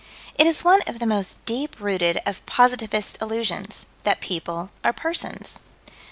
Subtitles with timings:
[0.39, 5.59] It is one of the most deep rooted of positivist illusions that people are persons.